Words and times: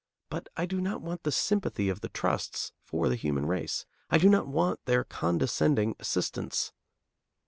But 0.31 0.49
I 0.57 0.65
do 0.65 0.81
not 0.81 1.03
want 1.03 1.21
the 1.21 1.31
sympathy 1.31 1.87
of 1.87 2.01
the 2.01 2.09
trusts 2.09 2.71
for 2.81 3.07
the 3.07 3.15
human 3.15 3.45
race. 3.45 3.85
I 4.09 4.17
do 4.17 4.29
not 4.29 4.47
want 4.47 4.83
their 4.85 5.03
condescending 5.03 5.95
assistance. 5.99 6.73